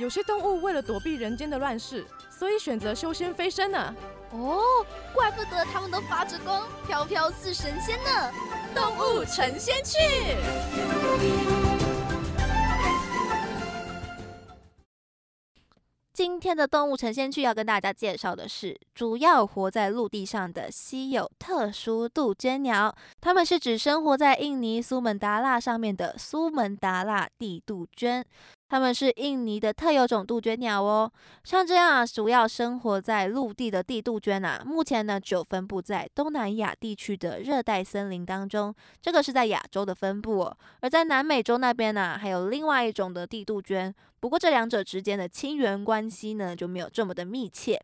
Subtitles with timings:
[0.00, 3.94] 有些动物为了躲避人间的乱世，所以选择修仙飞升呢。
[4.30, 4.58] 哦，
[5.12, 8.32] 怪不得它们都发着光，飘飘似神仙呢！
[8.74, 9.98] 动物成仙去。
[16.14, 28.24] 今天的动物成仙去要跟大家介绍的是，主要活在陆地上的稀有特殊杜鹃鸟，它们是指生活在印尼苏门答腊上面的苏门答腊地杜鹃。
[28.70, 31.10] 它们是印尼的特有种杜鹃鸟哦。
[31.42, 38.72] 像这样啊，主要生活在陆地的地杜鹃啊，目前呢就分布在东南亚地区的热带森林当中。
[39.02, 40.50] 这个是在亚洲的分布。
[40.80, 43.92] 而在南美洲那边呢，还有另外一种的地杜鹃。
[44.20, 47.82] 不过这两者之间的亲缘关系呢，就没有这么的密切。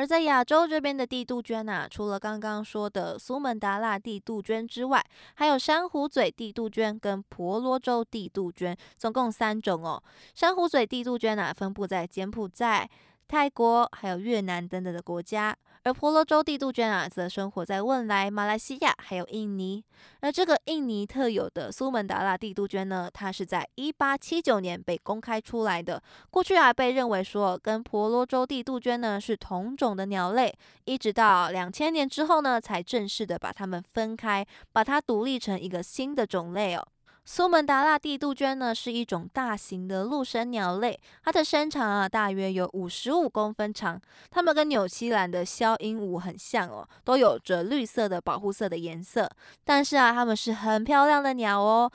[0.00, 10.02] 而在亚洲这边的地杜鹃啊，除了刚刚说的苏门答腊地杜鹃之外，还有珊瑚嘴地杜鹃跟婆罗洲地杜鹃，总共三种哦。
[10.34, 12.88] 珊瑚嘴地杜鹃啊，分布在柬埔寨。
[13.30, 19.84] 泰国、还有越南等等的国家，而婆罗洲地杜鹃啊，则生活在汶莱、马来西亚还有印尼。
[20.18, 26.02] 而这个印尼特有的苏门答腊地杜鹃呢，它是在一八七九年被公开出来的。
[26.28, 30.52] 过去啊，被认为说跟婆罗洲地杜鹃呢是同种的鸟类，
[30.86, 36.84] 一直到两千年之后呢，才正式的把它们分开，把它独立成一个新的种类哦。
[37.32, 44.00] 苏门答腊地杜鹃呢，是一种大型的陆生鸟类，它的身长啊大约有五十五公分长。
[44.30, 49.30] 它们跟纽西兰的肖鹦鹉很像哦，都有着绿色的保护色的颜色。
[49.64, 51.92] 但是啊，它们是很漂亮的鸟哦。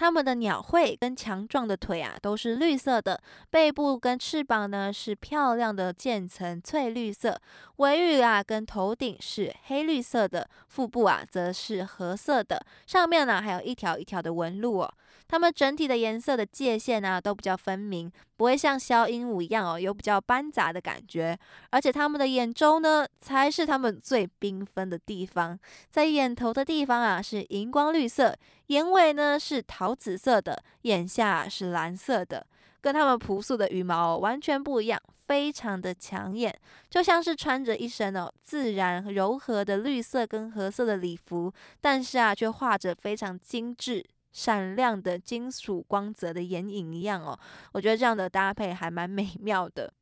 [0.00, 7.38] 它们的鸟喙跟强壮的腿啊都是绿色的，背部跟翅膀呢是漂亮的渐层翠绿色，
[7.76, 14.94] 尾羽啊跟头顶是黑绿色的，腹部啊则是褐色的，上面呢还有一条一条的纹路哦。
[15.30, 21.38] 它们整体的颜色的界限啊都比较分明，不会像小鹦鹉一样哦有比较斑杂的感觉，
[21.70, 25.56] 而且它们的眼周呢才是它们最缤纷的地方，
[25.88, 28.36] 在眼头的地方啊是荧光绿色。
[28.66, 32.44] 眼尾呢是桃紫色的，眼下是蓝色的，
[32.80, 36.52] 跟它们朴素的羽毛完全不一样，非常的抢眼，
[36.88, 47.38] 就像是穿着一身哦自然柔和的绿色跟褐色的礼服，但是啊却画着非常精致、闪亮的金属光泽的眼影一样哦，
[47.72, 49.92] 我觉得这样的搭配还蛮美妙的。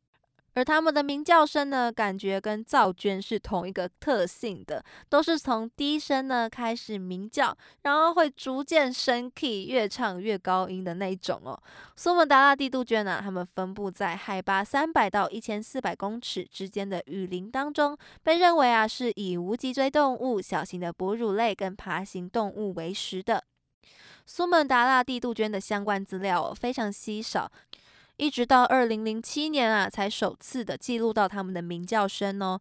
[0.55, 11.57] 而它们的鸣叫声呢，感觉跟噪鹃是同一个特性的，都是从低声呢开始鸣叫，然后会逐渐升 key，越唱越高音的那种哦。
[11.95, 23.45] 苏门答腊地杜鹃呢，它们分布在海拔三百到一千四百公尺之间的雨林当中，被认为啊是以无脊椎动物、小型的哺乳类跟爬行动物为食的。
[24.31, 27.51] 苏门答腊地杜鹃的相关资料非常稀少。
[28.19, 32.61] 一直到二零零七年啊，才首次的记录到它们的鸣叫声哦。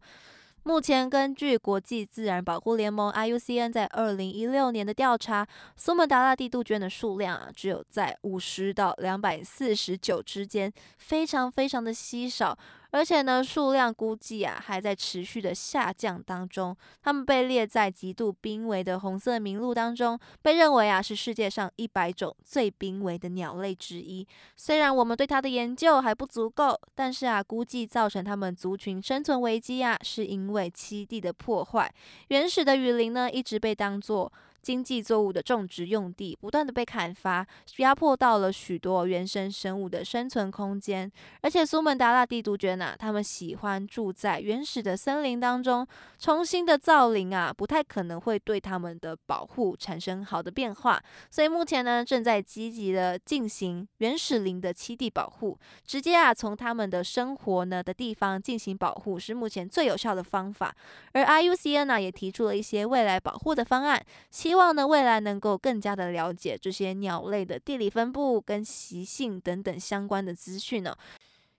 [0.62, 5.46] 目前根据国际自然保护联盟 IUCN 在二零一六年的调查，
[5.76, 12.58] 苏门答腊地杜鹃的数量啊，只有在五十到两百四十九之间，非常非常的稀少。
[12.90, 16.76] 而且呢，数量估计啊还在持续的下降当中。
[17.02, 24.26] 它们被列在极度濒危的红色名录当中，被认为啊是世界上一百种最濒危的鸟类之一。
[24.56, 31.92] 虽然我们对它的研究还不足够，但是啊，估计造成它们族群生存危机啊，是因为栖地的破坏。
[32.28, 34.32] 原始的雨林呢，一直被当作。
[34.62, 37.46] 经济作物的种植用地不断的被砍伐，
[37.78, 41.10] 压迫到了许多原生生物的生存空间。
[41.40, 45.86] 而且苏门答腊地杜鹃啊，它们喜欢住在原始的森林当中，
[46.18, 51.02] 重新的造林啊，不太可能会对它们的保护产生好的变化。
[51.30, 60.74] 所以目前呢，正在积极的进行原始林的栖地保护，直接啊从他们的生活呢的地方进行保护，是目前最有效的方法。
[61.12, 64.04] 而 IUCN 呢也提出了一些未来保护的方案。
[64.48, 70.96] 希望呢，未来能够更加的了解这些鸟类的地理分布跟习性等等相关的资讯呢。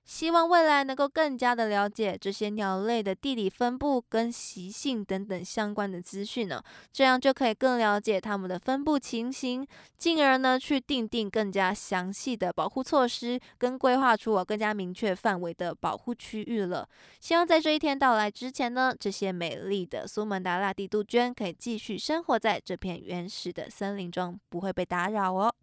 [0.09, 6.59] 希望未来能够更加的了解这些鸟类的地理分布跟习性等等相关的资讯呢，
[6.91, 9.63] 这样就可以更了解它们的分布情形，
[9.99, 16.89] 进而呢去定定更加详细的保护措施，跟规划出我更加明确范围的保护区域了。
[17.19, 25.53] 希望在这一天到来之前呢，这些美丽的苏门答腊地杜鹃可以继续生活在这片原始的森林中，不会被打扰哦。